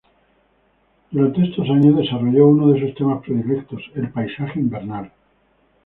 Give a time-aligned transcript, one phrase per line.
[1.13, 5.11] Por estos años desarrolló uno de sus temas predilectos: el paisaje invernal.